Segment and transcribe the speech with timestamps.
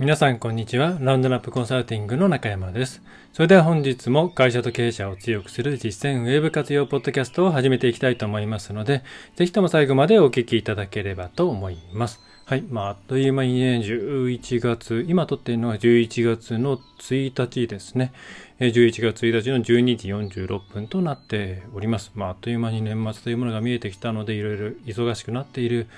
[0.00, 0.96] 皆さんこんにちは。
[0.98, 3.02] ラウンドナップコンサルティングの中山です。
[3.34, 9.02] それでは本日も会社と経営者を強くする実践ウェブ活用ポッドキャストを始めていきたいと思いますので、
[9.36, 12.18] ぜひとも最後までお聞きいただければと思います。
[12.46, 12.62] はい。
[12.62, 18.14] まあ、あっという間にね、11月、今撮っているのは11月の1日ですね。
[18.58, 22.10] 11月1日の12時46分となっております。
[22.14, 25.88] まあ、あっという間に年末というものが見えてきたので、いろいろ忙しくなっている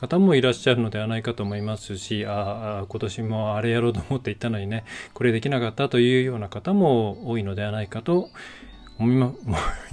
[0.00, 8.30] 方もいらっしゃるのではないかと思いますし、ああ、今年もあれやろうと思って行ったのにね、これできなかったというような方も多いのではないかと
[8.98, 9.34] 思いま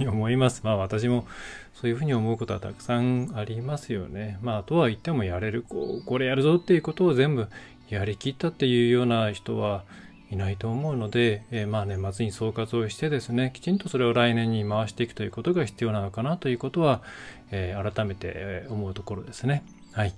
[0.00, 0.62] 思います。
[0.64, 1.26] まあ私も
[1.74, 4.38] そういうふうに思うことはたくさんありますよね。
[4.40, 7.46] まあとは言ってもやれる、こう、これやるぞっていうことを全部
[7.90, 9.84] やりきったっていうような人は
[10.30, 17.02] いないと思うので、えー、まあ年末に総括をしてですね、きちんとそれを来年に回していくということが必要なのかなということは、
[17.50, 19.62] えー、改めて思うところですね。
[19.98, 20.14] はい。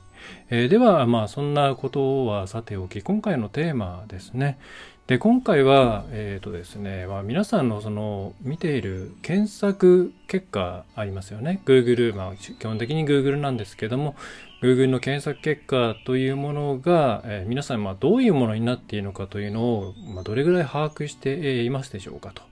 [0.50, 4.58] えー、では、まあ、そんなことはさておき、今回のテーマですね。
[5.06, 11.62] で、今回は、えっ、ー、とですね、まあ、皆さんのその見ている検索結果ありますよね。
[11.64, 14.16] Google、まあ、基本的に Google なんですけども、
[14.62, 22.42] Google の検索結果というものが、えー、皆さん、まあ、どういうものになっているのかというのを、まあ、どれぐらい把握していますでしょうかと。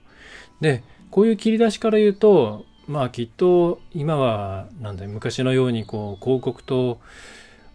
[0.61, 6.99] で、こういう切り出しから言うと、まあきっと今はなんだ昔のようにこう広告と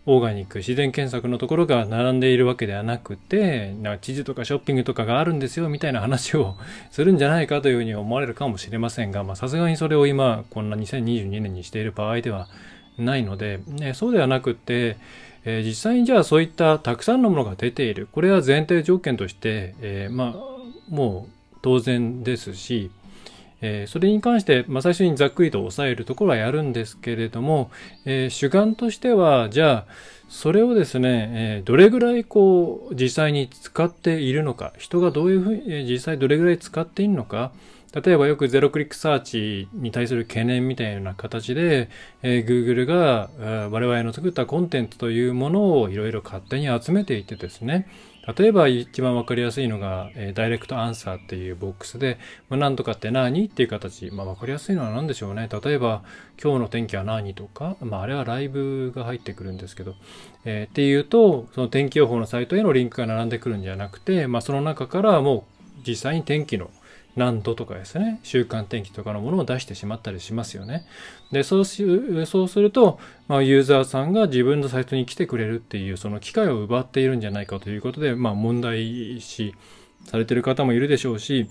[0.07, 6.57] オーガニック自然検索のところが並んでいるわけではなくてな地図とかショッピングとかがあるんですよみたいな話を
[6.91, 12.49] するんじゃないかというふうに思われるかもしれませんがさすがにそれを今こんな2022年にしている場合では
[12.99, 14.97] ないので、ね、そうではなくて、
[15.45, 18.09] えー、実際にじゃあそういったたくさんのものが出ている。
[18.13, 20.37] これは前提条件として、えー、まあ
[20.89, 22.91] もう当然ですし
[23.67, 27.71] えー、それに関して、まあ、最初にざっくりと抑えるところはやるんですけれども、
[28.05, 29.93] えー、主眼としては、じゃあ、
[30.29, 37.53] それをですね、えー、どれぐらいこう、実際に使っているのか、人がどういうふうに、え、実際どれぐらい使っているのか、
[37.95, 41.89] 例えばよくゼロクリックサーチに対する懸念みたいな形で、
[42.23, 43.31] えー、Google が
[43.71, 47.87] 我々の作ったコンテンツというものをいろいろ勝手に集めていてですね、
[48.37, 52.19] 例えば一番わかりやすいのが、えー、ダイレクトアンサーっていうボックスで、
[52.49, 55.49] まあ、なんとかって何っていう形、まあ、わかりやすいのは何でしょうね。
[55.63, 56.03] 例えば、
[56.43, 59.95] 今日の天気は何とか、まあ、あれはライブが入ってくるんですけど、
[60.45, 65.47] えー、っていうと、その天気予報のサイトへのリンクが並んでくるんじゃなくて、まあ、その中からも
[65.79, 66.71] う実際に天気の
[67.17, 70.85] 何度とかですね、週間天気とかのものを出してしまったりしますよね。
[71.31, 71.85] で、そうし
[72.27, 72.99] そうすると、
[73.29, 79.55] まあ、ユーザーさんが自分のサイトに来てくれるっていう、その機会を奪っているんじゃないかということで、まあ、問題視
[80.07, 81.49] されてる方もいるでしょうし、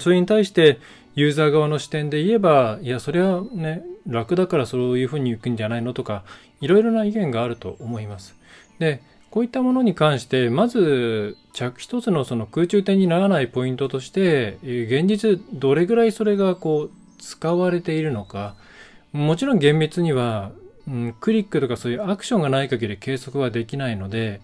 [0.00, 0.80] それに対して
[1.14, 6.24] ユーザー側の視点で言えば、いや、それはね、楽だからそういうふうに行くんじゃないのとか、
[6.60, 8.34] いろいろな意見があると思います。
[8.80, 9.02] で、
[9.34, 18.54] こういったものに関して、まず、着一つのその空中点にならないポイントとして、現実どれぐらいそれがこう、使われているのか、
[19.12, 20.52] もちろん厳密には、
[20.86, 24.40] うん、クリックとかそういうアクションがない限り計測はできないので、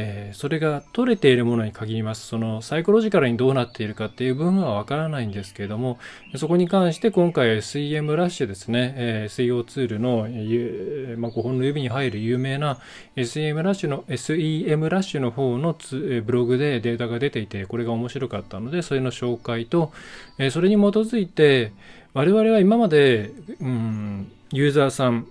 [0.00, 2.26] えー、それが取れているものに限ります。
[2.26, 5.98] そのサイコロジカルにどうなっているかっていう部分はわからないんですけれども、
[6.36, 12.78] そこに関して今回 SEM ラッシュですね、えー、SEO ツールの、えー、まあ、5本の指に入る有名な
[13.16, 19.92] SEM ラッシュの、SEM ラッシュの方のツブログでデータが出ていて、これが面白かったので、それの紹介と、
[20.38, 21.72] え、それに基づいて、
[22.14, 23.30] 我々は今まで、
[23.60, 25.26] うん、ユーザーさん、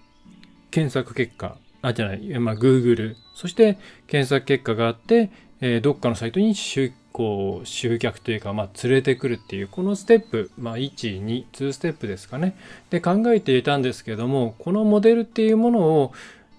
[0.71, 5.29] 検索結果、あ、じゃない、まあ、Google、そして検索結果があって、
[5.61, 12.55] えー、どっかのサイトに集こう集客というか、まあ、連れてくるっていう、このステップ、まあ、1、2、2ステップですかね。
[12.89, 16.13] で、考えていたんですけども、このモデルっていうものを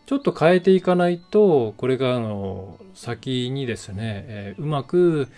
[0.06, 3.96] ちょっと変えていかないと、これが、あの、先にですね、
[4.28, 5.28] えー、うまく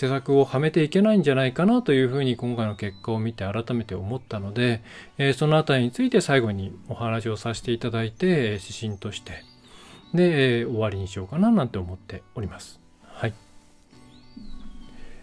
[0.00, 4.82] 施策をはめていけないんじゃないかなというふうに今回の結果を見て改めて思ったので、
[5.18, 9.44] えー、そのあたりについて最後にお話をさせていただいて、指針として、
[10.14, 12.80] で、えー、終わりにしようかななんて思っております。
[13.02, 13.34] はい。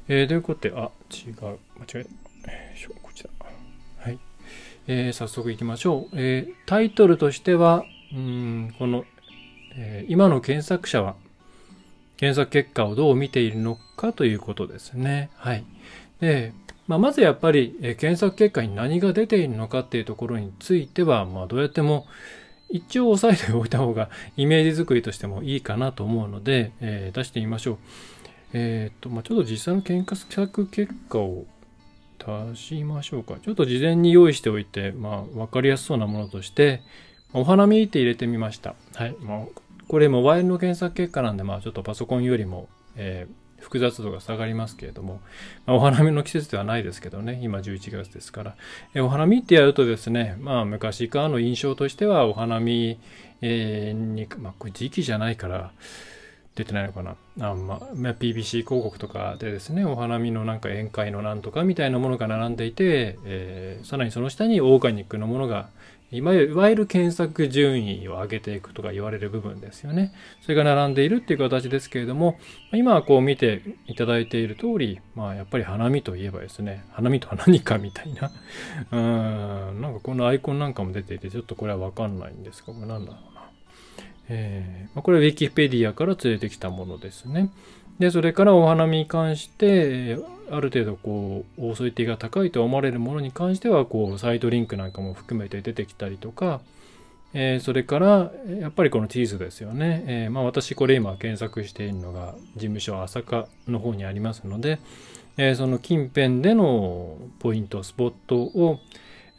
[0.09, 1.57] えー、ということで、あ、違う、間違
[1.95, 2.09] えた。
[3.01, 3.29] こちら。
[3.97, 4.19] はい。
[4.85, 6.15] えー、早速行きましょう。
[6.15, 7.83] えー、タイトルとしては、
[8.13, 9.05] うん、この、
[9.75, 11.15] えー、今の検索者は、
[12.17, 15.29] 検索結果をどう見ているのかということですね。
[15.35, 15.63] はい。
[16.19, 16.53] で、
[16.87, 22.07] まあ、まずやっぱり、えー、検索結果に何が出ているのかっていうところについては、まあ、どうやっても、
[22.69, 27.77] 一応押さえておいた方が イメージ作りとしてもいいかなと思うので、えー、出してみましょう。
[28.53, 31.45] えっ、と、まあ、ちょっと実際の検索結果を
[32.17, 33.35] 出しましょうか。
[33.43, 36.81] ちょっと事前に用意しておいて、まあ、わかりやすそうなものとして、
[37.33, 38.75] お花見って入れてみました。
[38.95, 39.15] はい。
[39.21, 39.45] まあ、
[39.87, 45.19] これモバイルの検索結果なんで、まあちょっとパソコンよりも、えー複雑度が下がりますけれども、
[45.65, 48.55] まあ、お花見の季節ではないですけどね、今11月ですから、
[48.93, 52.99] えお花見ってやるとですね、まあ昔からの印象としてはお花見、
[53.41, 55.71] えー、に、まあこれ時期じゃないから
[56.55, 57.15] 出てないのかな。
[57.39, 65.69] あまあ、PBC 広告とかでですね、お花見のなんか宴会のなんとかみたいなものが並んでいて、えー、さらにその下にオーガニックのものが
[66.09, 70.13] いわゆる検索順位を上げていくとか言われる部分ですよね。
[70.41, 72.39] それが並んでいるっていう形ですけれども、
[72.71, 78.31] 今はこう見ていただいている通り、まあやっぱり花見といえばですね、花見とは何かみたいな、
[78.91, 83.51] うーん、なんかこのアイコンなんかも出ていて、ちょっとこれはわかんないんですが、これなんだろうな。
[84.29, 87.49] えー、これは Wikipedia から連れてきたものですね。
[87.99, 90.17] で、それからお花見に関して、
[90.49, 96.61] ある程度こう、オーソリティが高いと思われるものに関しては、こう、サイトリンクなんかも含めて出てきたりとか、
[97.33, 100.03] えー、それから、やっぱりこのチーズですよね。
[100.07, 104.79] えー、まあ私これ今検索しているのが事務所朝霞の方にありますので、
[105.37, 108.79] えー、その近辺でのポイント、スポットを、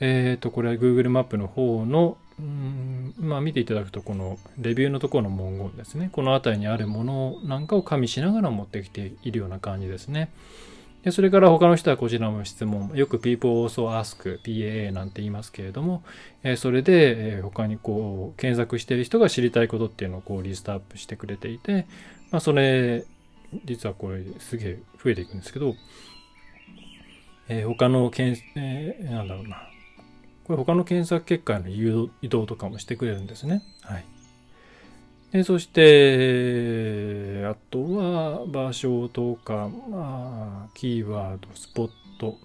[0.00, 6.08] えっ、と、これは Google マップの方のうんまあ見ていただくとこのレビューのところの文言ですね。
[6.12, 10.30] この辺りにあるものなんかを加味しながら持ってきているような感じですね。
[11.02, 12.90] でそれから他の人はこちらも質問。
[12.94, 16.02] よく people also ask PAA なんて言いますけれども、
[16.42, 21.86] えそれで、え他にこう検索している人が知りたいことっていうのをこうリストアップしてくれていて、
[22.30, 23.04] まあ、それ
[23.64, 25.74] 実はこれすげえ増えていくんですけど、
[27.48, 29.62] え、他のけん、えー、なんだろうな。
[30.48, 33.62] これ他の検索結果への移動とかもしてくれるんですね。
[33.82, 34.04] はい。
[35.30, 42.38] でそして、あとは場所とか、まあ、キーワード、スポット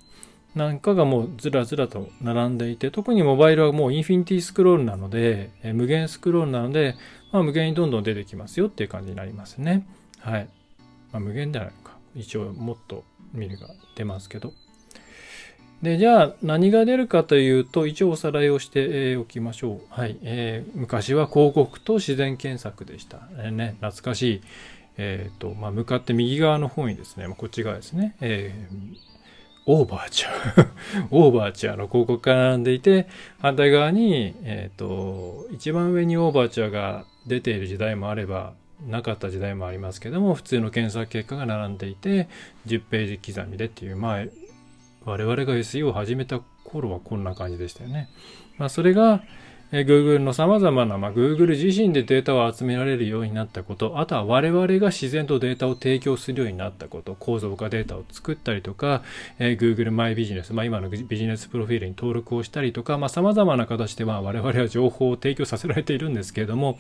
[0.53, 6.95] なんかがもうずらずらと並んでいて、特にモバイルはもうインフィニティスクロールなので、え無限スクロールなので、
[7.31, 9.87] まあ、無限にどんどん出てきますよっていう感じになりますね。
[10.19, 10.49] はい。
[11.13, 11.97] まあ、無限ではないか。
[12.15, 13.03] 一応もっと
[13.33, 14.53] 見るが出ますけど。
[15.83, 19.81] で、じゃあ何が出るかというと、一応おさらいをしておきましょう。
[19.89, 20.17] はい。
[20.23, 23.27] えー、昔は広告と自然検索でした。
[23.37, 24.41] えー、ね、懐かしい。
[24.97, 28.15] えっ、ー、と、まあ、向かって右側の方にですね、まあ、こっち側ですね。
[28.21, 29.13] えー
[29.65, 30.67] オーバーチャー
[31.09, 33.07] オーバーチャーの広告が並んでいて、
[33.39, 38.55] 反対側に、えっ、ー、と、一番上にオーバーチャーが出ている時代もあれば、
[38.89, 42.27] なかった時代もありますけども、普通の検索結果が並んでいて、
[42.67, 44.25] 10ページ刻みでっていう、まあ、
[45.05, 48.09] 我々が SEO を始めた頃はこんな感じでしたよね。
[48.57, 49.23] まあ、それが、
[49.75, 59.01] え Google の様々な、まあ、Google 自身でデータを集められるようになったこと、あとは我々が自然とデータを提供するようになったこと、構造化データを作ったりとか、
[59.39, 66.77] えー、Google マイビジネス、まあ、今のビジネスプロフィールに登録をしたりとか、まあ、様々な形で、まあ、我々は情報を提供させられているんですけれども、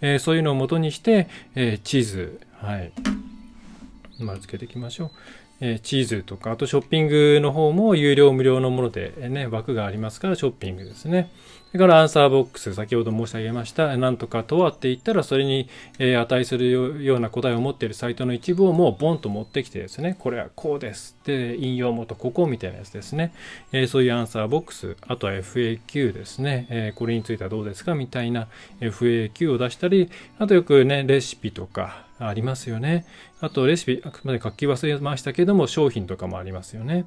[0.00, 2.92] えー、そういうのをもとにして、えー、地図、はい。
[4.20, 5.10] 丸付けていきましょう。
[5.60, 11.30] えチーズとか、あとショッピングの方も有料無料のものでね、枠がありますからショッピングですね。
[11.68, 15.68] それからアンサーボックス、先ほど申し上げました、なんとかとはって言ったら、それに、
[15.98, 21.14] え値するような答えを持っているサイトの一部をもうボンと持ってきてですね、これはこうです。
[21.24, 23.34] で、引用元ここみたいなやつですね。
[23.70, 26.68] えそういうアンサーボックス、あとは FAQ ですね。
[26.70, 28.48] えこれについてはどうですかみたいな
[28.80, 33.06] FAQ を出したり、あとよくね、レシピとか、ありますよね。
[33.40, 37.06] あとレシピ、あくまで書き忘れましたけども、商品とかもありますよね。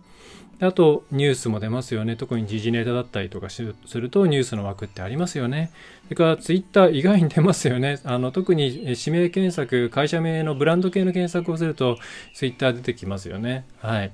[0.62, 2.15] あと、ニュースも出ますよね。
[2.15, 5.72] 特に時事ネタだったりとかすると、ニュースの枠ってありますよね。
[6.03, 8.00] それから、ツイッター以外に出ますよね。
[8.03, 11.98] あの、特に指名検索、会社名のブランド系の検索をすると、
[12.36, 13.65] ツイッター出てきますよね。
[13.80, 14.12] はい。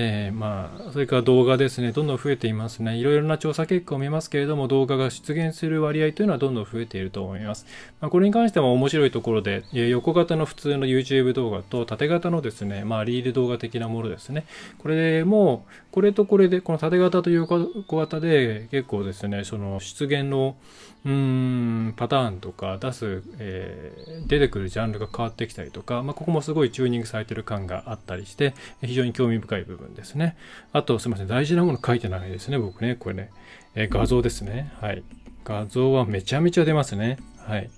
[0.00, 2.96] えー、まあ、それから動画ですね、どんどん増えていますね。
[2.96, 7.66] いろいろな調査結果を見ますけれども、動画が出現する割合というのはどんどん増えていると思います。
[8.00, 14.46] まあ、これに関しても面白いところで、え横型の普通の YouTube 動画と縦型のですね、まあ、リール動画的なものですね。
[14.78, 17.58] これも、これとこれで、この縦型と横
[17.96, 20.54] 型で結構ですね、その出現の、
[21.04, 21.12] うー
[21.88, 30.36] ん、パターンとか出す、えー、出てくるジャンルが変わってきたりとか、まあ、ここもすごいチューニングされてる感があったりして、非常に興味深い部分ですね。
[30.72, 32.96] あと、すみません、大事なもの書いてないですね、僕ね。
[32.96, 33.30] これね。
[33.74, 34.72] え、画像ですね。
[34.80, 35.02] はい。
[35.44, 37.18] 画像はめちゃめちゃ出ますね。
[37.46, 37.70] はい。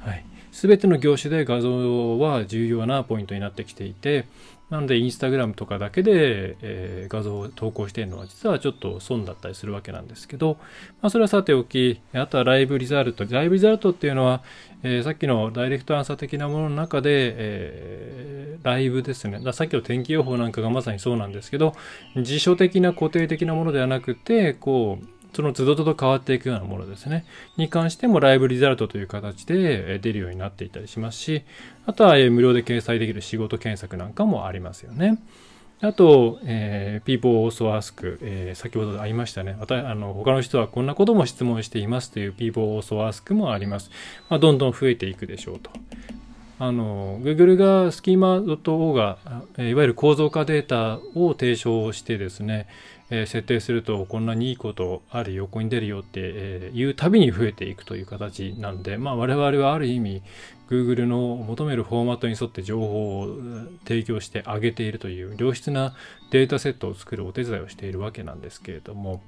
[0.00, 0.24] はい。
[0.52, 4.26] すべての業種で画像は重要なポイントになってきていて、
[4.72, 10.56] なので、インスタグラムとかだけで、えー、画像を投稿しているのは実はちょっと損だったりするわけなんですけど、
[11.02, 13.26] まあ、それはさておき、あとはライブリザルト。
[13.26, 14.42] ライブリザルトっていうのは、
[14.82, 19.40] えー、さっきのダイレクトアンサー的なものの中で、えー、ライブですね。
[19.40, 21.74] ださっきの天気予報なんかがまさにそうなんですけど、
[22.16, 27.24] 辞書的な固定的なものではなくて、こう、その都度都度変わっていくようなものですね。
[27.56, 31.42] に関してもライブリザルトという形で出るようになっていたりしますし、
[31.86, 35.18] あとは無料で掲載できる仕事検索なんかもありますよね。
[35.82, 39.56] あと、えー、people also ask、えー、先ほどありましたね。
[39.58, 43.90] また、あの、他の人はこんなことも質問していますという people also ask もあります。
[44.28, 45.72] まあ、どんどん増えていくでしょうと。
[46.60, 49.18] あの、Google がスキーマ .o が、
[49.58, 52.68] いわゆる構造化データを提唱してですね、
[53.10, 60.22] えー、設定するとこんなにいいことある横に出るよって、えー、言うたびに増えていくという形なんで、まあ、我々はある意味
[60.72, 63.28] Google の求めるフォーマットに沿って情報を
[63.86, 65.94] 提供してあげているという良質な
[66.30, 69.20] データセットを作るお手伝いをしているわけなんですけれども、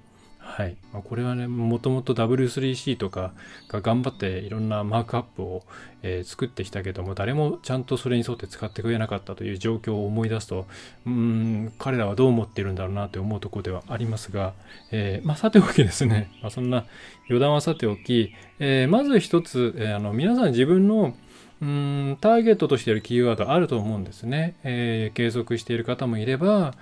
[0.45, 0.77] はい。
[0.93, 3.33] まあ、これはね、もともと W3C とか
[3.69, 5.65] が頑張っていろんなマークアップを、
[6.03, 10.67] えー、作ってきたけども、誰もちゃんとそれに沿って使ってくれなかったという状況を思い出すと、
[11.07, 14.53] うん、彼らはどう思っているんだろうなと思うところではありますが、
[14.93, 16.85] えー、まあ、さておきですね、まあ、そんな
[17.29, 21.15] 余談はさておき、えー、まず一つ、えあの、皆さん自分の
[21.63, 24.55] うんターゲットとしているキーワードあると思うんですね。
[24.65, 26.75] えー、継続している方もいれば、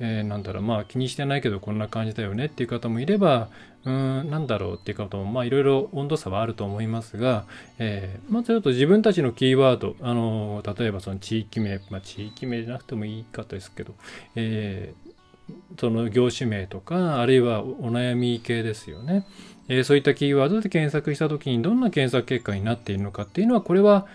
[0.00, 3.48] えー、なんだろう、まあ気にしてないけどこんな感じだよねっていう方もいれば、
[3.84, 7.44] うん、なんだろうっていう方も、まあいろいろ温度差はあると思いますが、
[7.78, 13.94] えー、まずちょっと自分たちのキーワード、あの、例えばその地域名、まあ地域名じゃなくてもいいかったですけど、
[14.34, 15.01] えー、
[15.78, 19.26] その業種名とか、あるいはお悩み系ですよね。
[19.68, 24.06] えー、そういったキーワードで検索した時にどんな検索結果になっているのかっていうのは、これは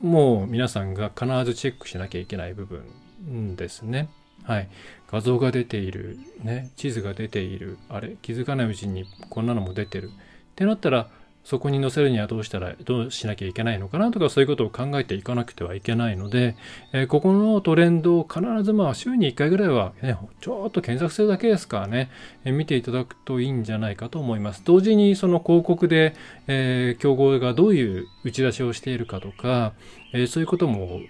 [0.00, 4.08] もう皆さんが必ずチェックしなきゃいけない部分ですね。
[4.44, 4.68] はい。
[5.10, 10.08] 画像が出ている、ね、地図が出ている、あれ、気づかないうちにこんなのも出てる。
[10.08, 10.10] っ
[10.56, 11.08] てなったら、
[11.44, 16.56] そこに載せるにはどうしたら、どうしなきゃいけないのかなとか、そういうことを考えていかなくてはいけないので、
[16.92, 22.10] えー、ここのトレンドを必ずまあ週に1回ぐらいは、ね、ちょっと検索するだけですからね、
[22.44, 24.62] えー、見ていただくといいんじゃないかと思います。
[24.64, 26.14] 同時にその広告で、
[26.46, 29.72] えー、競合がどういう打ち出しをしているかとか、
[30.14, 31.00] えそういうことも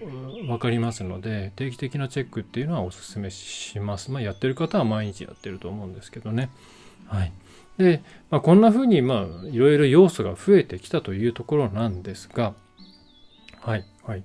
[0.47, 4.11] わかりますので、定期的なチェックっていうのはお勧めします。
[4.11, 6.49] まあ、やってる方は毎日やってると思うんですけどね。
[7.07, 7.33] はい。
[7.77, 12.53] で、まあ、こんな風に、まあ、いろいろ要素が増えてきたというところなんですが、
[13.61, 14.23] はい、はい。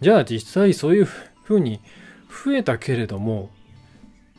[0.00, 1.08] じゃあ実際そういう
[1.44, 1.80] 風に
[2.44, 3.50] 増えたけれども、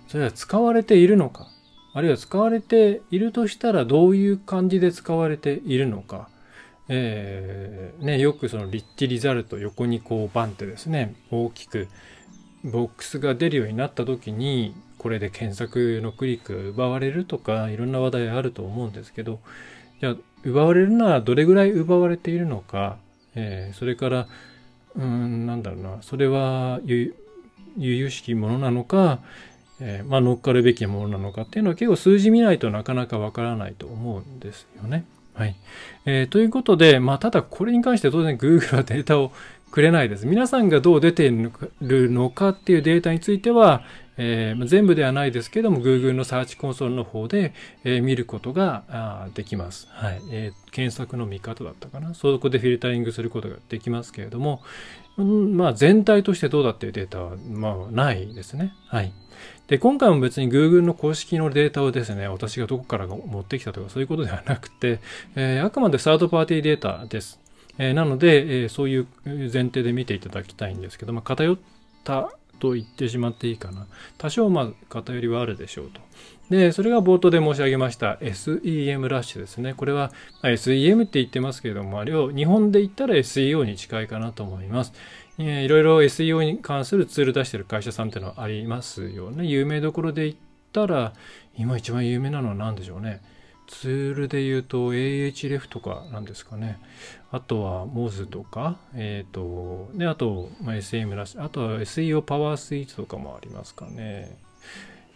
[0.07, 1.47] それは使われているのか、
[1.93, 6.29] あるいは使われているとしたらどういう感じで使われているのか、
[6.89, 11.87] えー、ね、よくそのリッチリザルト横にこうバンってですね、大きく
[12.63, 19.39] ボックスが出るようになった時に、これで検索のクリックが奪われるとかいろんな話題あると思うんですけど
[19.99, 22.97] じゃあ奪われるならどれぐらい奪われているのか、
[23.33, 24.27] えー、それから
[24.95, 29.21] うんなんだろうなそれは由々しきものなのか、
[29.79, 35.05] えー、まあ、乗っかるべきものなのかっていうのは結構数字見ないとなかなかわからないと思うんですよね。
[35.33, 35.55] はい。
[36.05, 39.31] えー、ということで、まあ、ただこれに関して当然 Google はデータを
[39.71, 40.27] くれないです。
[40.27, 41.29] 皆さんがどう出てい
[41.81, 43.83] るのかっていうデータについては、
[44.17, 47.53] えー、全部ではないですけども、Google のサーチコンソールの方で、
[47.83, 49.87] えー、見ることができます。
[49.91, 52.13] はい、えー、検索の見方だったかな。
[52.13, 54.61] そこでフィルタリングすることができますけれども、
[55.17, 58.73] うん、まあ全体としてどうだっていうデータは、まあないですね。
[58.87, 59.13] はい。
[59.67, 64.99] で、今回も別に Google の公式のデータをですね、私がどこから持ってきたとかそういうことではなくて、
[65.35, 67.39] えー、あくまでサードパーティーデータです。
[67.77, 71.57] えー、なので、えー、そういう前提で見ていただきたいんですけど、まあ、偏っ
[72.03, 73.87] たと言ってしまっていいかな。
[74.19, 75.99] 多少まあ偏りはあるでしょうと。
[76.51, 79.73] で、それが冒頭で申し上げました SEM ラッシュですね。
[79.73, 80.11] これは、
[80.43, 84.93] SEM って言ってますけれども、あれを日本で言ったら SEO に近いかなと思います。
[85.37, 89.45] いろいろ SEO に関するツール出してる会社さんっていうのはありますよね。
[89.45, 90.35] 有名どころで言っ
[90.71, 91.13] たら、
[91.57, 93.21] 今一番有名なのは何でしょうね。
[93.71, 96.77] ツールで言うと AHREF とかなんですかね。
[97.31, 101.39] あとは MOZ とか、えっ、ー、と、で、あと、まあ、SM らしい。
[101.39, 104.37] あとは SEO パワースイーツとかもありますかね。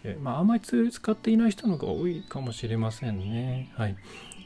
[0.04, 3.74] えー、まあ、あんまりツール使っていない人の方が多いかもしれませんね。
[3.76, 3.98] はい。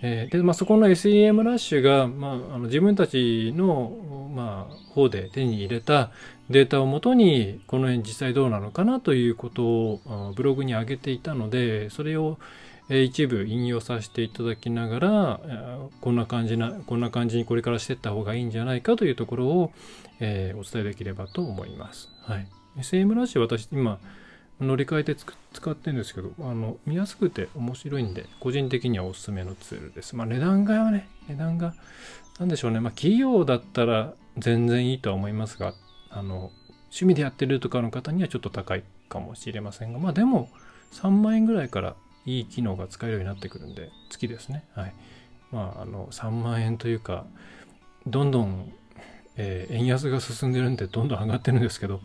[0.02, 6.10] えー、で、まあ、そこの SEM ラッシュが、まあ、あの自分たちの、まあ、方で手に入れた
[6.50, 12.40] データをもとに、この辺実際どうなのかなということをブログに上げていたので、それを、
[12.90, 15.40] 一部引用させていただきながら
[16.02, 19.72] こんな感じなこんな感じにこれからしていった方がいいんじゃないかというところを、
[20.20, 22.10] え、お伝えできればと思います。
[22.24, 22.48] はい、
[22.80, 24.00] SM ラッシュ私今
[24.60, 30.16] 乗り換えて使ってるんですけどあの見やすくて面白いんで個人的にはおすすめのツールです。
[30.16, 31.76] まあ値段がね値段が
[32.40, 35.74] 何でしょうねまあ企業だったら全然いいとは思いますが
[36.10, 36.52] あの
[36.86, 40.50] 趣味でやってるとかの方にはちょっと高いかもしれませんがまあでも
[40.94, 41.96] 3万円ぐらいから
[42.38, 44.64] いい機能が使えるようになってくるんで、月ですね。
[44.76, 44.94] はい。
[45.52, 47.26] まあ、あの、3万円というか、
[48.06, 48.72] どんどん、
[49.36, 52.02] えー、円安が進んでるんで、どんどん上がってるんですけど、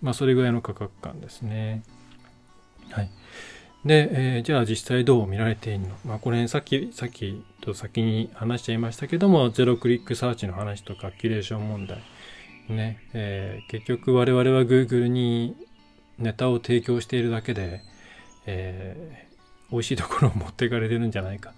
[0.00, 1.82] まあ、それぐらいの価格感ですね。
[2.90, 3.10] はい。
[3.84, 5.88] で、えー、じゃあ実際どう見られているの？
[6.04, 12.02] まあ、これ、さっき、さっきと先に話しちゃいましたけども、ゼロクリックサーチの話とか、キュレーション問題。
[12.68, 15.54] ね、えー、結局我々は Google に
[16.18, 17.82] ネタを提供しているだけで、
[18.46, 19.25] え、
[19.70, 21.52] 美味しいところを持っていかれてるんじゃないか。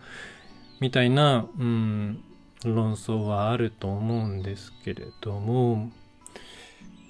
[0.80, 2.22] みたいな、うん、
[2.64, 5.90] 論争はあると思うんですけれども、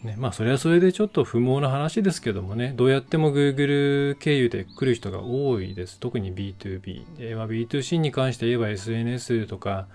[0.02, 5.98] ね、まあそれはそれでちょっと不毛な話ですけどもね、どうやっても Google 経由で来る人が多いです。
[5.98, 7.18] 特に B2B。
[7.18, 9.88] でまあ、B2C に関して言えば SNS とか、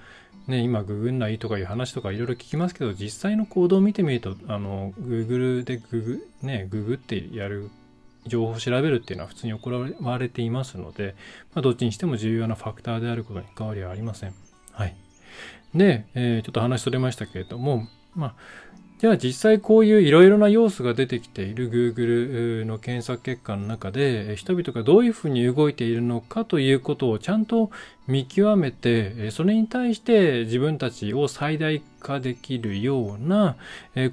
[0.47, 7.69] ね、今ググんないとかいう話とかいろいろ聞きますけど、実際の行動を見てみると、あの、Google でググ、ね、ググってやる
[8.27, 11.15] 情報を調べるっていうのは普通に行われていますので、
[11.53, 14.33] まあ、どっちにしても重要なファクターであることに変わりはありません。
[14.71, 14.95] はい。
[15.75, 18.35] で、えー、ちょっと話しとれましたけれども、まあ、
[19.03, 27.69] じゃあ実際こういういろいろな要素が出てきている Google の検索結果の中で人々がどういうふうに動いているのかということをちゃんと
[28.07, 33.57] 見極めてそれに対して自分たちを最大化できるような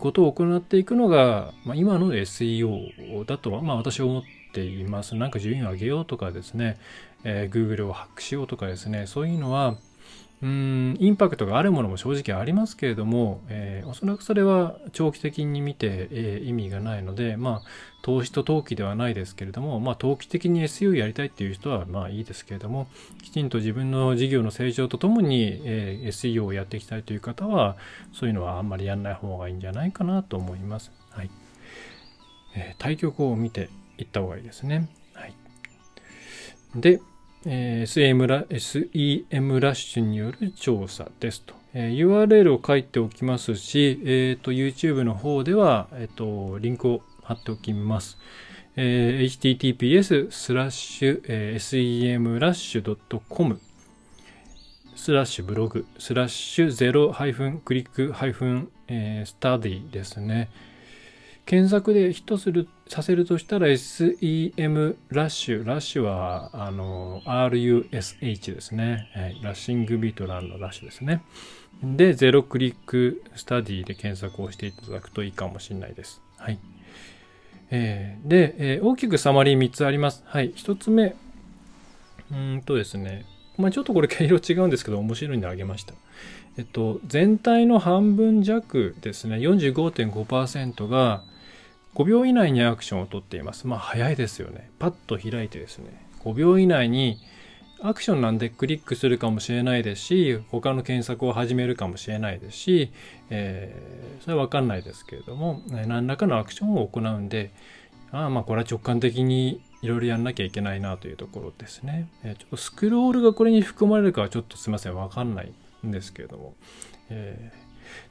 [0.01, 5.15] ことを行っていくのが、今の SEO だとは、まあ、私は思っています。
[5.15, 6.79] なんか順位を上げようとかですね、
[7.23, 9.77] え、Google をハックしようとかですね、そういうのは
[10.43, 17.69] うんインパクトがあるものも正直ありますけれども、えー、おそらくそれは長期的に見て、えー、意味がないので、まあ、
[18.01, 22.89] 投資と投機ではないですけれども、まあ、投機的に SEO やりたいっていう人はまあいいですけれども、
[23.23, 27.77] きちんと自分の事業の成長とともに、えー、SEO をやっていきたいという方は、
[28.15, 30.91] そういうのはあんまりやんない方がいいんじゃないかなと思います。
[31.11, 31.31] はい。
[32.57, 33.69] えー、対局を見て
[33.99, 34.89] いった方がいいですね。
[35.13, 35.35] はい。
[36.77, 37.01] で、
[37.47, 41.55] えー、SEM ラ SEM ラッシュによる調査ですと。
[41.73, 48.19] えー、URL を書いておきますし、えーと、YouTube の方では、えーと、リンクを貼っておきます。
[48.77, 53.61] えー、https スラッシュ、えー、semrush.com
[54.97, 58.69] スラッシュ blog スラッシュ zero ハイフン click ハイフン
[59.25, 60.51] study ですね。
[61.47, 65.65] 検索でヒットする、させるとしたら Semrush。
[65.65, 69.09] ラッシュは、あの、RUSH ですね。
[69.15, 71.23] はい、ラッシングビート乱のラッシュですね。
[71.85, 76.21] で、 zero click study で検索をしていただくといいかもしれないです。
[76.37, 76.59] はい。
[77.71, 80.25] えー、で、えー、大きくサマリー3つあります。
[80.27, 80.53] はい。
[80.53, 81.15] 1つ目。
[82.33, 83.25] うんとですね。
[83.57, 85.95] まあ、ちょっとこれ毛色違うんですけど、面白いんであげました。
[86.59, 89.37] えっと、全体の半分弱ですね。
[89.37, 91.23] 45.5%が、
[91.95, 93.67] 5秒以内にアクションをとっています。
[93.67, 94.71] まあ早いですよね。
[94.79, 95.87] パッと開いてですね、
[96.21, 97.19] 5秒以内に
[97.83, 102.93] アクションなんでクリックするかもしれないですし、他の検索を始めるかもしれないですし、
[103.31, 107.53] えー、それはわかんないですけれども、何らかのアクションを行うんで、
[108.13, 112.09] ああまあこれは直感的にいろいろやんなきゃいけないなというところですね。
[112.23, 115.53] えー、ちょっとスクロールがこれに含まれるかはちょっとすいません、わかんない
[115.87, 116.55] んですけれども。
[117.09, 117.53] え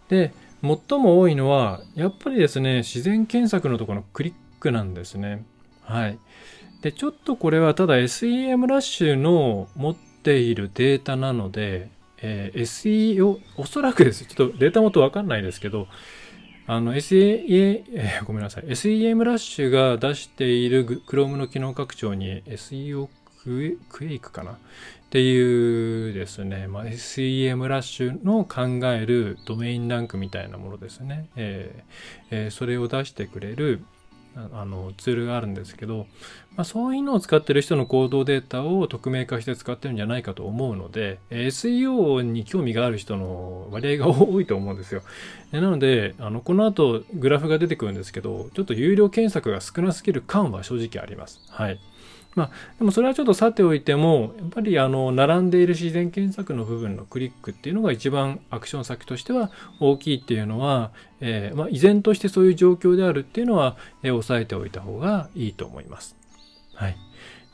[0.08, 5.46] ー、で、最も多いのは、やっぱりですね、自然検索のところのクリックなんですね。
[5.84, 6.20] はい。
[6.82, 11.90] で、ちょっとこれはただ SEM ラッシュの持っているデータなので、
[12.22, 14.26] えー、SEO、おそらくです。
[14.26, 15.88] ちょっとデータ元わかんないですけど、
[16.68, 18.66] あの SEA、えー、ごめんなさい。
[18.66, 23.08] SEM ラッシュが出している Chrome の機能拡張に SEO
[23.44, 24.58] クエイクかな？
[25.10, 31.30] っていうですね、まあ、SEM ラッシュの考えるドメインランクみたいなものですね。
[31.36, 31.84] えー
[32.30, 33.84] えー、それを出してくれる
[34.36, 36.06] あのツールがあるんですけど、
[36.56, 45.02] まあ、そういうのを使ってる人の行動データを匿名化して使ってるんじゃないかと思うので、SEO に興味がある人の割合が多いと思うんですよ。
[45.52, 51.42] なので、あのこの後グラフが出てくるんですけど、ちょっと有料検索が少なすぎる感は正直あります。
[51.50, 51.80] はい。
[52.36, 66.16] まあ、でもそれはちょっとさておいても、やっぱりあの、並んでいる自然検索の部分のクリックっていうのが一番アクション先としては大きいっていうのは、えー、まあ、依然としてそういう状況であるっていうのは、えー、押さえておいた方がいいと思います。
[66.76, 66.98] はい。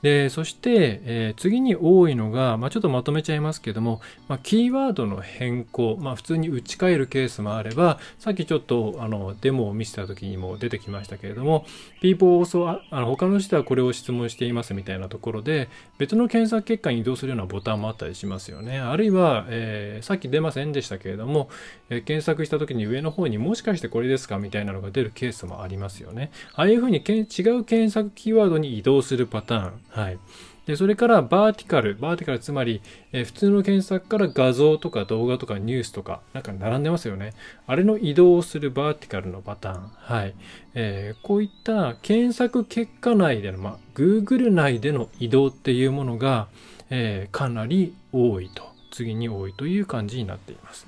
[0.06, 11.66] で、そして、えー、次に多いのが、まあ、ちょっとまとめちゃいますけども、まあ、キーワードの変更、まあ、普通に打ち替えるケースもあれば、さっきちょっとあのデモを見せた時にも出てきましたけれども、
[12.02, 18.78] people also あの他の人はこれを質問していますみたいなところで、別の検索結果に移動するようなボタンもあったりしますよね。
[18.78, 21.50] あるいは、えー、さっき出ませんでしたけれども、
[21.90, 26.30] えー、検索した時に上の方にもしかしてこれですかみたいなのが出るケースもありますよね。
[26.54, 29.95] ああいうふうに違う検索キーワードに移動するパターン。
[29.96, 30.20] はい。
[30.66, 31.96] で、それからバーティカル。
[31.96, 32.82] バーティカルつまり、
[33.12, 37.34] えー、普通の検索から画像とか動画とかニュースとか、なんか並んでますよね。
[37.68, 39.92] あれの移動をするバーティカルのパターン。
[39.96, 40.36] はい。
[40.74, 46.48] えー、こういった検索結果内での、まあ、Google 内での移動っていうものが、
[46.90, 48.76] えー、かなり多いと。
[48.92, 50.88] 次に多いという感じになっています。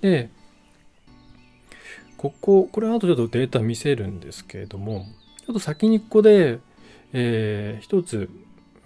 [0.00, 0.30] で、
[2.16, 5.06] ここ、これ後ちょっとデータ見せるんですけれども、
[5.44, 6.60] ちょっと先にここで、
[7.12, 8.30] えー、一つ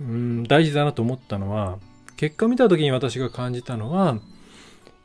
[0.09, 1.79] うん大事だなと思ったのは
[2.17, 4.19] 結果見た時に私が感じたのは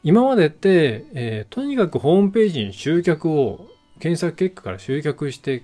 [0.04, 3.68] 今までって、えー、とにかくホームページに集客を
[4.00, 5.64] 検索結果から集客して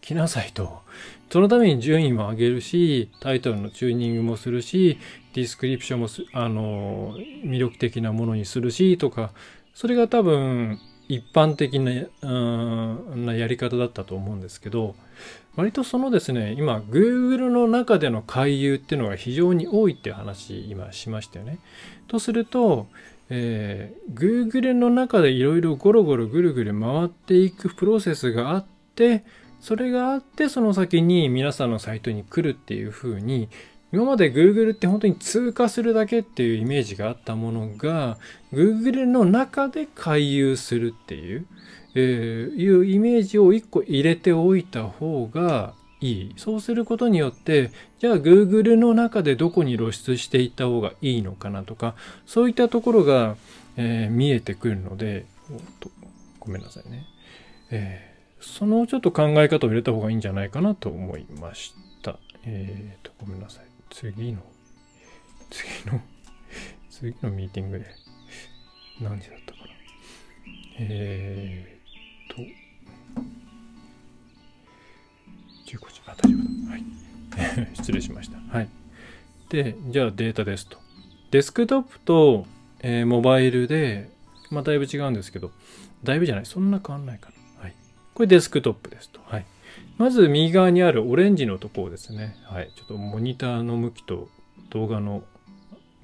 [0.00, 0.82] きなさいと。
[1.30, 4.98] そのために順位も上げるし、タイトルのチューニングもするし、
[5.32, 9.32] ディスクリプションもあの、魅力的なものにするし、とか、
[9.74, 11.90] それが多分、一般的な、
[12.22, 14.94] うん、なやり方だったと思うんですけど、
[15.56, 21.58] 割とそのですね、今、Google の中での回遊っていうのが非常に多いっていう話、今しましたよね。
[22.08, 22.88] とすると、
[23.30, 28.64] えー、Google の中でいろいろゴロゴロぐるぐる回っていくプロセスがあっ
[28.94, 29.24] て、
[29.60, 33.48] それがあって、その先に皆さんのサイトに来るっていう風に、
[33.92, 38.18] 今まで Google って本当に通過するだけっていうイメージがあったものが、
[38.52, 41.46] Google の中で回遊するっていう、
[41.94, 46.34] えー、いうイメージを一個入れておいた方がいい。
[46.36, 51.94] そうすることによって、じゃあ Google の中でどこに露出していった方がいいのかなとか、
[52.26, 53.36] そういったところが、
[53.76, 55.24] えー、見えてくるので、
[56.40, 57.06] ごめんなさいね。
[57.70, 62.18] えー、そのちょっと考え方を入れた方がいいんじゃないかなと思いました。
[62.44, 63.64] えっ、ー、と、ごめんなさい。
[63.90, 64.42] 次の、
[65.50, 66.00] 次の、
[66.90, 67.86] 次のミーティングで
[69.00, 69.64] 何時だったかな。
[70.78, 71.73] えー、
[77.84, 78.38] 失礼しました。
[78.48, 78.68] はい。
[79.50, 80.78] で、じゃあデータですと。
[81.30, 82.46] デスクトップと、
[82.80, 84.10] えー、モバイルで、
[84.50, 85.50] まあ、だいぶ違うんですけど、
[86.02, 87.64] だいぶじゃない、そんな変わんないかな。
[87.64, 87.74] はい。
[88.14, 89.20] これデスクトップですと。
[89.26, 89.44] はい。
[89.98, 92.36] まず右側にあるオレンジのところですね。
[92.44, 92.70] はい。
[92.74, 94.28] ちょっとモニターの向きと
[94.70, 95.22] 動画の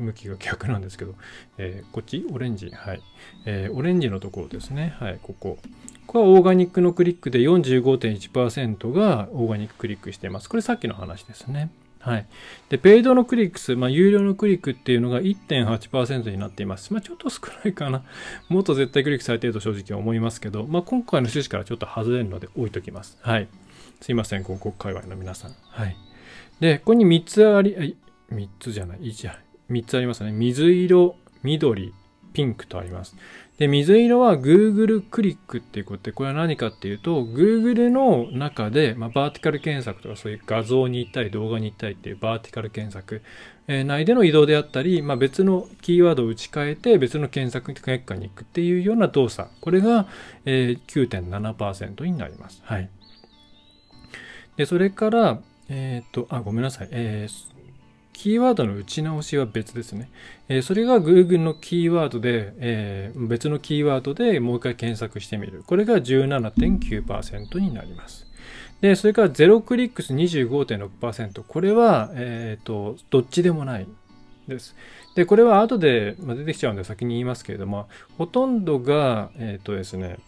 [0.01, 1.15] 向きが逆なんですけど、
[1.59, 2.27] えー、こっち？
[2.33, 2.71] オレンジ？
[2.71, 3.03] はい。
[3.47, 4.95] えー、オレンジのところですね。
[4.99, 5.19] はい。
[5.23, 5.59] ここ。
[6.07, 10.49] ここはオーガニックのクリックで45.1%がオーガニッククリックしています。
[10.49, 11.71] これさっきの話ですね。
[12.01, 12.27] はい。
[12.71, 16.93] で、ペイドのクリック数、まあ、有料のクリックっていうのが1.8%になっています。
[16.93, 18.03] まあ、ちょっと少ないかな。
[18.49, 23.19] もっと絶対クリックされてると正直思いますけど、まあ、今回の趣旨からちょっと外れるので置いときます。
[23.21, 23.49] はい。
[24.01, 25.55] すいません、広告界隈の皆さん。
[25.69, 25.97] はい。
[26.59, 27.97] で、ここに3つあり、
[28.33, 29.31] 3つじゃない、1、
[29.71, 30.33] 3つありますね。
[30.33, 31.95] 水色、緑、
[32.33, 33.17] ピンクとあります。
[33.59, 43.21] で、水色は Google クリックっていうことで、これは何かっていうと、Google の中で、まあ、バーティカル検索とかそういう画像に行ったり動画に行ったりっていうバーティカル検索、
[43.69, 49.51] えー、内での移動であったり、まあ、別のキーワードを打ち替えて別の検索結果に行くっていうような動作。
[49.61, 50.07] これが、
[50.47, 52.63] えー、9.7%になります。
[52.65, 52.89] はい。
[54.57, 56.89] で、それから、えっ、と、あ、ごめんなさい。
[56.91, 57.60] えー、
[58.21, 60.11] キーワードの打ち直しは別ですね。
[60.51, 65.65] え、それが Google のキーワードで、え、別のキーワードでもう一回検索してみる。
[65.67, 68.27] これが17.9%になります。
[68.83, 71.43] で、それからゼロクリックス25.6%。
[71.49, 73.87] これは、えっ、ー、と、どっちでもない
[74.47, 74.77] です。
[75.15, 80.19] で、これは後で出てきちゃうんで先に言いますけれども、ほとんどが、えっ、とですね、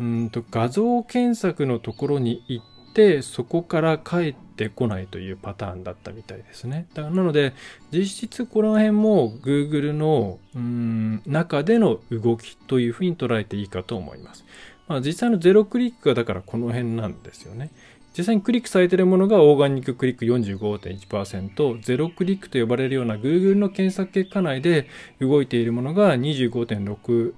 [0.00, 2.64] うんと画像検索のところに行っ
[2.94, 6.86] てそこから帰ってこないというパターンだったみたいですね。
[6.94, 7.54] だからなので
[7.92, 14.44] 実質この辺も Google のうん中での動きというふうに捉えていいかと思います。
[14.88, 17.70] まあ、実際のゼロクリックがだからこの辺なんですよね。
[18.16, 24.88] 実際にクリックされているものがオーガニッククリック45.1%、ゼロクリックと呼ばれるような Google の検索結果内で
[25.20, 27.34] 動いているものが25.6、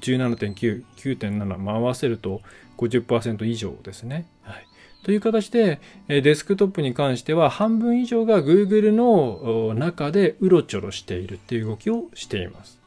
[0.00, 2.42] 17.9、9.7、まあ、合わせると
[2.76, 4.26] 50%以上ですね。
[4.42, 4.66] はい。
[5.02, 12.79] という形で、デスクトップに関しては半分以上が Google の中でうろちょろしているっていう動きをしています。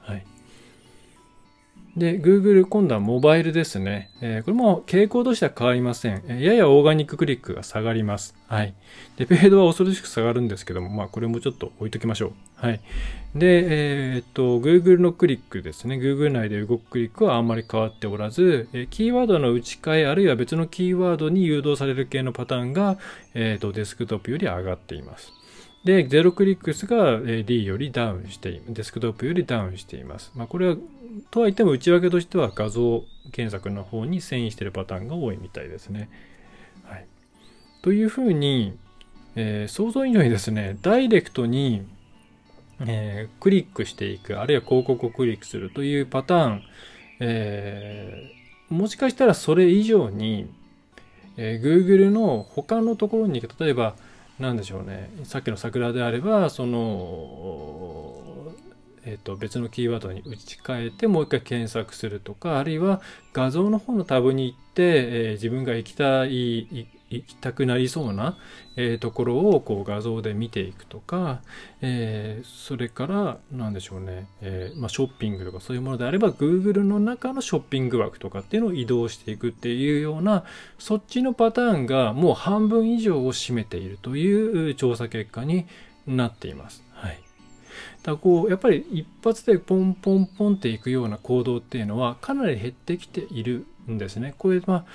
[1.96, 4.10] で、Google 今度はモバイルですね。
[4.20, 6.24] えー、これも傾向としては変わりません。
[6.28, 8.36] え、ややオーガニッククリックが下がります。
[8.48, 8.74] はい。
[9.16, 12.66] で、ペイドは恐ろしく下がるんですけども、まあこれもちょっと置いときましょう。
[12.66, 12.82] はい。
[13.36, 15.98] で、えー、っと、Google のクリックですね。
[15.98, 22.98] Google 内で動くクリックはあんまり変わっておらず、えキーワードの打ち替え、あるいは別のキーワードに誘導される系のパターンが、
[23.36, 25.32] えっと、デスクトップより上がっています。
[25.84, 30.32] で、ゼロクリックスが D よりダウンして、デスクトップよりダウンしています。
[30.36, 30.78] まあ、これは、
[31.30, 36.10] とはいっても内訳としては画像検索の方に遷移しているパターンが多いみたいですね。
[36.86, 37.06] はい。
[37.82, 38.78] というふうに、
[39.36, 41.84] えー、想像以上にですね、ダイレクトに、
[42.80, 46.64] えー、クリックしていく、あるいは広告をクリックするというパターン、
[47.20, 50.48] えー、もしかしたらそれ以上に、
[51.36, 53.96] え、Google の他のところに、例えば、
[54.40, 58.24] 何でしょうね、さっきの桜であれば、その、
[59.06, 63.02] えー、と別のキーワードに打ち替えてもう一回検索するとかあるいは
[63.34, 68.38] 画像の方のタブに行って、えー、自分が行きたい行きたくなりそうな、
[68.76, 71.42] えー、ところをこう画像で見ていくとか、
[71.82, 80.44] えー、それから何でしょうね、えー、まあ、ショッピングとかそういうものであれば Google の中のショッピング枠とかっていうのを移動していくっていうような
[80.80, 85.66] そっちのパターンがもう半分以上を占めているという調査結果に
[86.08, 86.84] なっています。
[86.94, 87.20] はい
[88.04, 94.36] だこうやっぱり一発でポンポンポンっていくような行動っていうのはかなり減ってきているんですね。
[94.38, 94.86] これまあ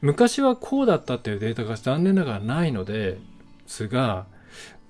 [0.00, 3.18] 昔はこうだったっていうデータが残念ながらないので
[3.66, 4.26] すが、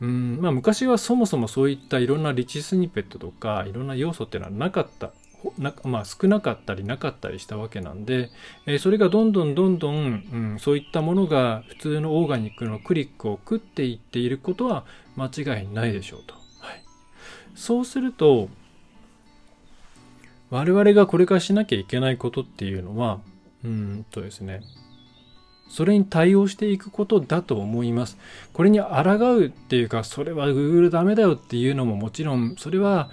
[0.00, 5.12] うんまあ、昔はそもそもそういったいろんなリッチスニペットとかいろんな要素っていうのはなかった
[5.58, 8.30] なまあ、少なかったりなかったりしたわけなんで、
[8.66, 14.84] えー、それがどんどんどんどん、うん、そういったものが普通のオーガニックのクリックを食っていっていることは
[15.16, 16.34] 間違いないでしょうと。
[16.34, 16.82] はい、
[17.54, 18.50] そうすると
[20.50, 23.20] 我々がこれからしなきゃいけないことっていうのは
[23.64, 24.60] うんとですね
[25.70, 28.18] それに対応していくことだと思います。
[28.52, 33.08] これに抗うっていうか、それは Google ダメだよっていうのももちろん、それは、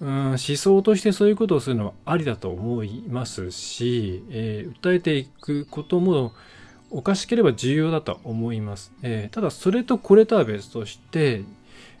[0.00, 6.32] うん、思想としてそういうことをするのはありだと思いますし、えー、訴えていくことも
[6.90, 8.92] おかしければ重要だと思います。
[9.02, 11.44] えー、ただ、それとこれとは別として、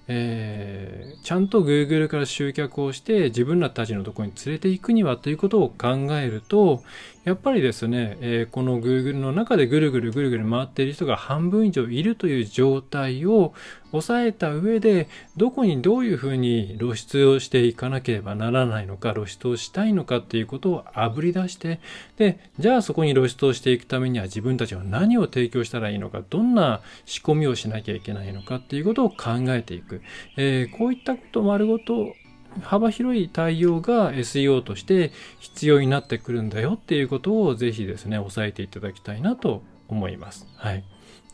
[0.08, 6.82] えー、ちゃんと Google から集客をして自分らたちのところに連れて行くにはということを考えると
[7.24, 13.54] やっぱりですね、えー、この Google の中でぐるぐるぐるぐる回っている人が半分以上いるという状態を
[13.92, 21.78] 抑えた上でどこにどういうふうに露出をしていかなければならないのか露出をしたいのかっていうことをあぶり出して
[22.16, 30.02] でじゃあそこに露出をしていくためには自分たちは何を提供したらいいのかどんな仕込みをしなきゃいけないのかっていうことを考えていく、
[30.36, 32.14] えー、こういったこと丸ごと
[32.60, 40.46] 幅広い対応が SEO として必要になってくるんだよっていうことをぜひですね、押さえていただきたいなと思います。
[40.56, 40.84] はい。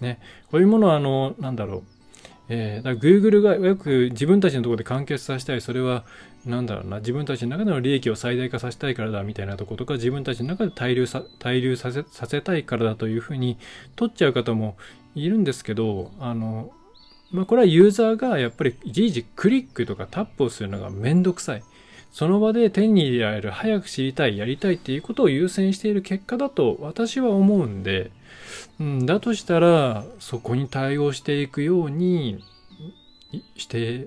[0.00, 0.20] ね。
[0.50, 1.83] こういうものは、あの、なんだろう。
[2.50, 6.04] えー、だから Google がよく自分たちのところで完結させたい、それは、
[6.46, 13.59] なんだろうな、自分たちの中での利益を最大化させたいからだみたいなとことか、自分たちの中で滞留さ滞留させさせたいからだというふうに
[13.96, 14.76] 取っちゃう方も
[15.14, 16.72] いるんですけど、あの、
[17.30, 21.62] まあ、これはユーザーがやっぱりいちいちクリックとかタップをするのがめんどくさい。
[22.10, 28.10] その場で手に入れられる、早く知りたい、やりたいっていうことを優先している結果だと私は思うんで、
[28.80, 32.42] うん、だとしたらそこに対応していくように
[33.56, 34.06] して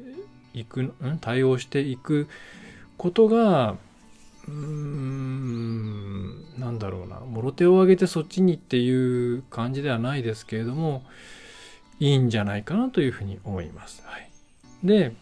[0.54, 2.28] いく、うん、対応していく
[2.98, 3.76] ことが、
[4.48, 11.04] うーん、なんだろうな、もろ手を挙げてそっちにっていう感じではないですけれども、
[12.02, 14.04] いいんじゃないかなというふうに思います。
[14.06, 14.30] はい、
[14.84, 15.14] で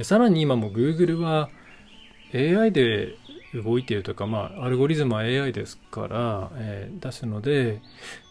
[0.00, 1.50] さらに今も Google は
[2.32, 3.16] AI で
[3.52, 7.82] 動いているというか、まあ、アルゴリズムは AI ですから、えー、出すので、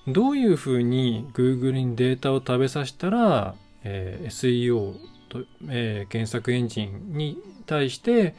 [0.07, 4.93] どういうふうに Google にデータを食べさせたら、えー、SEO
[5.29, 8.35] と、えー、検索エンジンに対して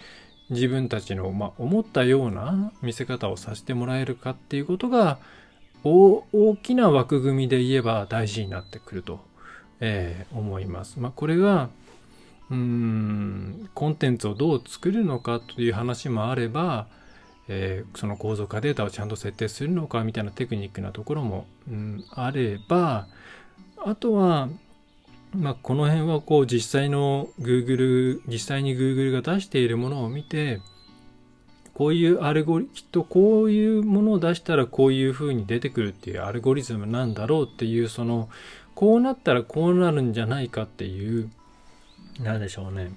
[0.50, 5.18] 自分たちの、まあ、思ったような見せ方をさせてもらえるかっていうことが、
[5.84, 9.20] 大きな枠組みで言えば大事になってくると、
[9.80, 11.00] えー、思います。
[11.00, 11.70] まあ、これが
[12.50, 16.86] うーんコンテンツをどう作るのかという話もあれば、
[17.48, 23.08] えー、その構造化データをちゃんと設定するのかみたいなテクニックなところも、うん、あれば
[23.84, 24.48] あとは、
[25.34, 30.60] まあ、この辺はこう実際の Google 実際に Google が出しているものを見て
[31.74, 38.28] こういうアルゴリきっとこういうものを出したらこういう風に出てくるっていうアルゴリズムなんだろうっていうその
[38.74, 41.30] こうなったらこうなるんじゃないかっていう
[42.20, 42.92] 何でしょうね、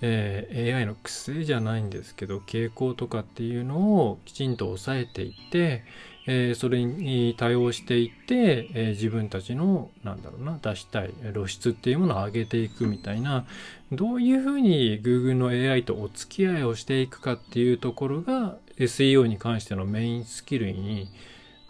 [0.00, 5.84] えー、AI の癖じゃないんですけど傾向とかっていうのをきちんと抑えていって
[6.26, 13.44] えー、それに対応していって、えー、自分たちのなんだろうな出したい露出っていうものを上げていくみたいな
[13.92, 21.10] どういうふうに Google の AI とお付き合いをしていくかっていうところが SEO に関してのメインスキルに、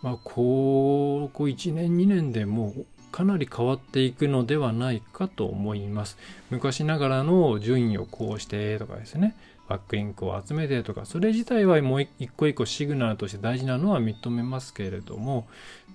[0.03, 6.17] まあ、ここ1年2年でもうかなり変わっていくのではないかと思います。
[6.51, 9.35] 昔ながらの順位をこうしてとかですね。
[9.69, 15.47] バックリンクを集めてとか、それ自体はもう一個一個シグナルとして大事なのは認めますけれども、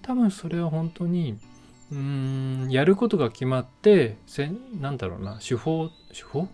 [0.01, 1.37] 多分それは本当に、
[1.91, 6.47] うー、やることが決まって、せんなんだろうな、手法、手法？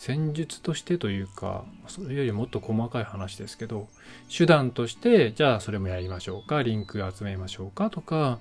[0.00, 3.86] 戦術としてというか、それよりもっと細かい話ですけど、
[4.34, 8.38] 手段として、じゃあそれもやりましょうか、リンク集めましょうかとか、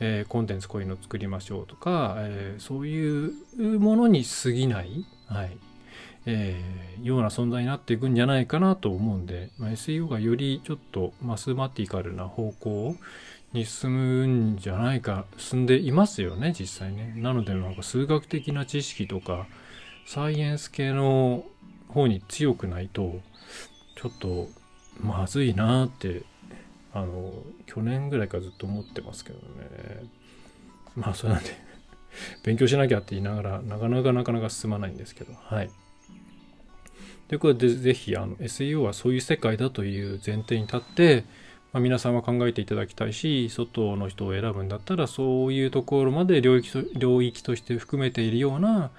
[0.00, 3.32] えーコンテンツこういうの作りましょうとか、えーそういう
[3.78, 5.56] ものに過ぎない、はい、
[6.26, 12.96] えーような存在になっていくんじゃないかなと思うんで、まあ、SEO がよりちょっとマスマティカルな方向を
[13.56, 17.14] に進むんじゃないか、進んでいますよね、実際ね。
[17.16, 19.46] なので、なんか数学的な知識とか、
[20.06, 21.44] サイエンス系の
[21.88, 23.20] 方に強くないと、
[23.96, 24.48] ちょっと
[25.00, 26.22] まずいなって、
[26.92, 27.32] あの、
[27.66, 30.04] 去年ぐらいからずっと思ってますけどね。
[30.94, 31.50] まあ、それなんで、
[32.44, 35.70] 勉強しなきゃって言いながら、なかなかなかなか進まないんですけど、はい。
[37.28, 41.24] ということで、ぜひ、あの、SEO はそういう世界だという前提に立って、
[41.76, 48.90] まあ、皆さんは考えていただきたいし、外の人を選ぶんだったら、そういうところまで領域と領域として含めているような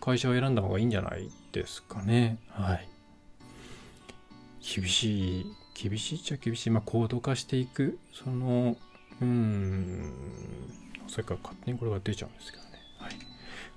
[0.00, 2.38] 会社を選んだ方がいいんじゃないですかね。
[2.48, 2.88] はい。
[4.60, 5.46] 厳しい、
[5.80, 6.70] 厳しいっちゃ厳しい。
[6.70, 8.76] まあ、高度化していく、その、
[9.22, 10.12] うん、
[11.06, 12.70] それから勝手にこれが出ちゃうんですけどね。
[12.98, 13.16] はい。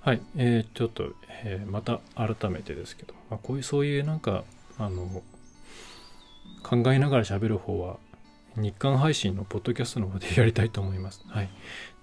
[0.00, 0.20] はい。
[0.34, 1.12] えー、ちょっと、
[1.44, 4.42] えーまた改めてですけど、まあ、こういう、そういうなんか、
[4.78, 5.22] あの、
[6.64, 7.98] 考えながら喋る方は、
[8.56, 11.22] 日刊配信のポッドキャストの方でやりたいと思います。
[11.28, 11.48] はい。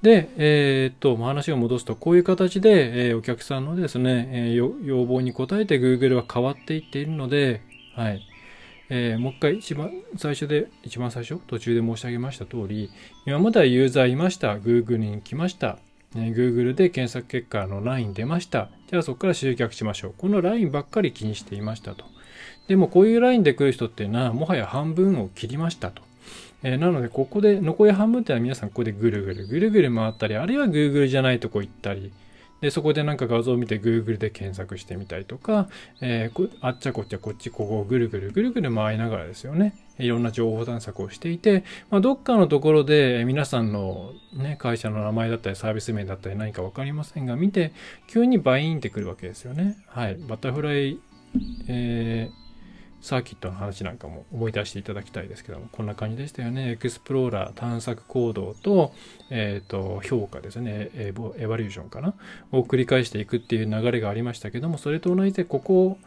[0.01, 7.61] で、えーっと、話を戻すと、こういう形で、えーお客さんのですね、えー要望に応えて Google は変わっていっているので、
[7.95, 8.21] はい。
[8.89, 12.89] えーもう一回一番最初で、一番最初途中で申し上げました通り、
[13.25, 14.55] 今まではユーザーいました。
[14.57, 15.77] Google に来ました。
[16.15, 18.69] えー Google で検索結果のライン出ました。
[18.89, 20.13] じゃあそこから集客しましょう。
[20.17, 22.05] このラインばっかり気にしていましたと。
[22.67, 26.01] でもこういうラインで来る人っていうのは、もはや半分を切りましたと。
[26.63, 32.11] えーなので、ここで、残り半分ってのは皆さんここでぐるぐる、ぐるぐる回ったり、あるいは Google じゃないとこ行ったり、
[32.61, 35.69] で、そこでなんか画像を見て Google で検索してみたりとか、
[36.01, 39.75] えーあっちゃこっちゃこっち、ここをぐるぐるぐるぐる回りながらですよね。
[39.97, 47.71] いろんな情報探索をしていて、まあ、どっかのところで皆さんのね、会社の名前だったりサービス名だったり何かわかりませんが、見て、
[48.07, 49.77] 急にバインってくるわけですよね。
[49.87, 50.17] はい。
[50.17, 50.99] バタフライ、
[51.67, 52.48] えー
[53.01, 56.71] サーキットの話なんかも思い出していただきたいですけども、こんな感じでしたよね。
[56.71, 58.93] エクスプローラー、探索行動と、
[59.29, 60.89] えっ、と、評価ですね。
[60.95, 62.13] エボエバリューションかな
[62.51, 65.97] を繰り返していくっていう流れがありましたけども、それと同じで、ここを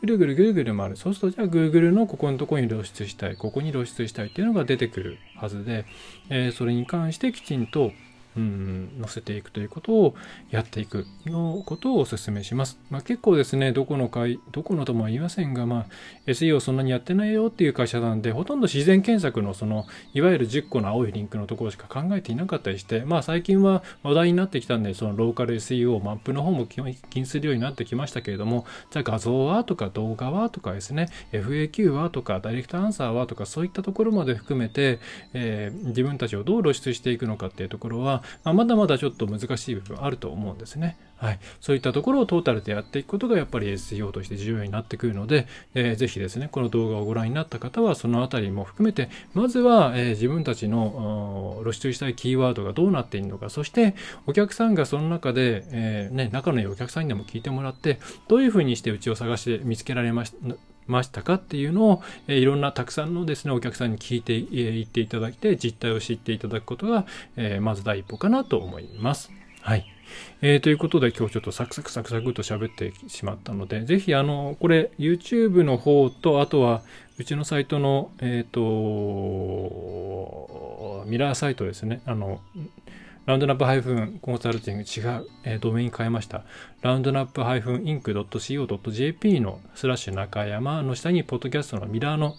[0.00, 0.96] ぐるぐるぐるぐる回る。
[0.96, 5.86] そうすると、じゃあ Google のここのとこに露出したい、ここに露出したいっていうのが出てくるはずで、
[6.28, 7.92] えーそれに関してきちんと、
[8.36, 10.14] うん、載せていくということを
[10.50, 12.78] やっていくのことをお勧めします。
[12.90, 15.86] まあ、結構ですね、どこの会、どこのとも言いませんが、まあ、
[16.26, 34.98] SEO そんなにやってないよっていう会社なんで、ほとんど自然検索のその、いわゆる10個の青いリンクのところしか考えていなかったりして、まあ最近は話題になってきたんで、そのローカル SEO、マップの方も気にするようになってきましたけれども、じゃあ画像はとか動画はとかですね、FAQ はとか、ダイレクトアンサーはとか、そういったところまで含めて、
[35.34, 40.96] えー自分たちをどう露出していくのかっていうところは、ま、まだまだちょっと難しい部分あると思うんですね。
[41.16, 41.38] はい。
[41.60, 53.94] そういったところをトータルでやっていくことがやっぱり SEO として重要になってくるので、えーぜひですね、この動画をご覧になった方は、そのあたりも含めて、まずは、えー自分たちの露出したいキーワードがどうなっているのか、そして
[54.26, 60.34] お客さんがその中で、えーね、仲のいいお客さんにでも聞いてもらって、どういうふうにしてうちを探して見つけられまし
[60.86, 69.30] ましたかっていうのを、えーいろんなたくさんのですね、お客さんに聞いてい、えー言っていただいて、実態を知っていただくことが、えーまず第一歩かなと思います。
[69.60, 69.86] はい。
[70.42, 76.82] えーということで今日ちょっとサクサクサクサクと喋ってしまったので、ぜひあの、これ YouTube の方と、あとは
[77.18, 78.62] うちのサイトの、えっ、と、
[81.06, 82.00] ミラーサイトですね。
[82.06, 82.40] あの、
[83.24, 86.42] ラウンドナップコンサルティング違う、えードメイン変えました。
[86.80, 92.34] ラウンドナップ -inc.co.jp のスラッシュ中山の下に、ポッドキャストのミラーの、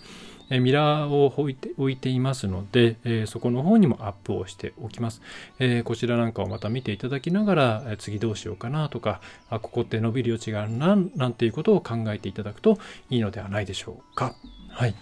[0.49, 5.21] えーミラーを置いて置いていますので、えーそこの方にもアップをしておきます。
[5.57, 12.77] えーこちらなんかをまた見ていただきながら、えー次どうしようかなとか、あここって伸びる余地があるな、なんていうことを考えていただくと
[13.09, 14.35] いいのではないでしょうか。
[14.69, 14.95] はい。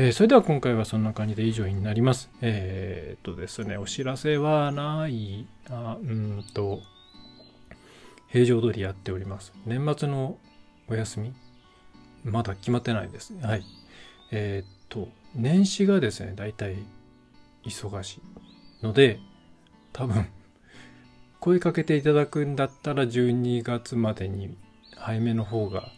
[0.00, 2.30] えーそれでは今回はそんな感じで以上になります。
[2.40, 6.82] えーっとですね、お知らせはない、あうんと、
[8.28, 9.52] 平常通りやっております。
[9.66, 10.38] 年末の
[10.86, 11.32] お休み？
[12.22, 13.34] まだ決まってないです。
[13.42, 13.64] はい。
[14.30, 16.76] えーっと、年始がですね、だいたい
[17.64, 18.20] 忙し
[18.80, 19.18] いので、
[19.92, 20.28] 多分、
[21.40, 24.56] 声かけていただくんだったら12月までに
[24.96, 25.90] 早めの方が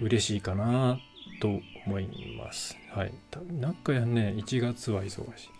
[0.00, 0.98] 嬉しいかな
[1.40, 1.60] と
[1.90, 2.76] 思います。
[2.92, 3.12] はい。
[3.60, 5.50] なんかやね、1月は忙し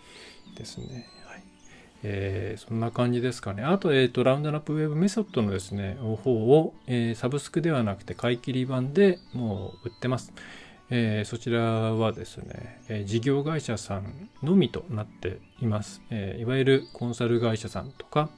[0.55, 1.09] いですね。
[1.27, 1.43] はい。
[2.05, 3.65] えー、そんな感じですかね。
[3.65, 10.33] あと、えっ、ー、と、ラウンドナップウェブメソッドのですね、方を、えー、サブスクではなくて買い切り版でもう売ってます。
[10.93, 16.01] えー、そちらはですね、えー、事業会社さんのみとなっています。
[16.11, 18.31] えー、いわゆるコンサル会社さんとか、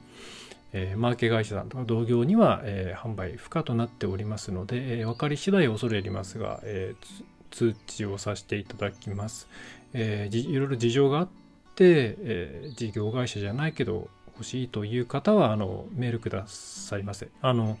[0.75, 6.95] えマーケ会社さんとか同業には、え販売不可となっておりますので、え分かり次第恐れ入りますが、え
[7.53, 9.47] 通知をさせていただきます。
[9.93, 11.27] えいろいろ事情があっ
[11.75, 17.29] て、え事業会社じゃないけど欲しいという方はあのメールくださいませ。
[17.41, 17.77] あの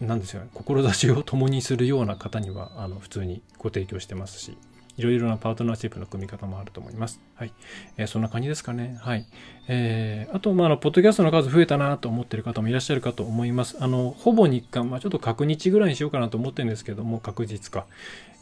[0.00, 4.56] なんですよね、志を共にするような方には、あの、普通にご提供してますし、
[5.00, 7.20] いろいろなパートナーシップの組み方もあると思います。
[7.34, 7.52] はい。
[7.96, 8.98] えー、そんな感じですかね。
[9.00, 9.26] はい。
[9.66, 13.78] えー、あと、まあ、あの、ポッドキャストの数増えたなと思ってる方もいらっしゃるかと思います。
[13.80, 17.86] あの、ほぼ日間、まあ、ちょっと確日ぐらいにしようかなと思ってるんですけども、確実か。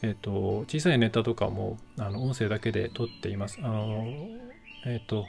[0.02, 3.60] えっ、ー、と、小さいネタとかも、あの、音声だけで撮っています。
[3.62, 4.04] あの、
[4.84, 5.26] えっ、と、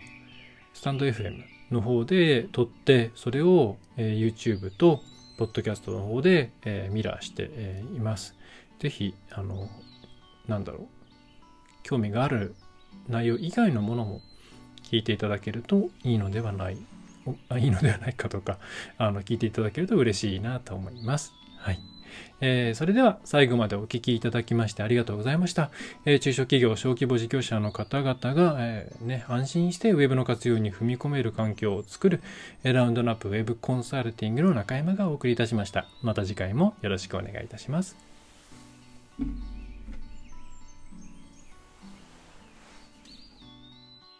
[0.74, 5.02] スタンド FM の方で撮って、それを、え YouTube と、
[5.38, 8.36] ポッドキャストの方で、え、ミラーして、え、います。
[8.80, 9.70] ぜひ、あの、
[10.48, 10.88] なんだろう、
[11.84, 12.56] 興味がある
[13.08, 14.22] 内容以外のものも
[14.84, 16.78] 聞いていただけるといいのではない、
[17.50, 18.58] あいいのではないかとか、
[18.98, 21.34] あの、聞いていただけると嬉しいなと思います。
[21.58, 21.80] はい。
[22.42, 25.70] えー、それでは最後までお聞きいただきましてありがとうございました。
[26.06, 32.22] えー、中小企業、小規模事業者の方々が、えー、ね、安心して Web の活用に踏み込める環境を作る、
[32.64, 35.86] えラウンドナップ Web コンサルティングの中山がお送りいたしました。
[36.02, 37.96] また次回もよろしくお願いいたします。